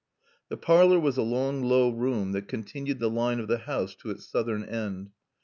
[0.49, 4.09] The parlor was a long low room that continued the line of the house to
[4.09, 5.11] its southern end.